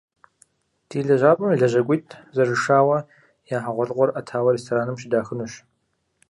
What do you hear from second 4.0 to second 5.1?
ӏэтауэ рестораным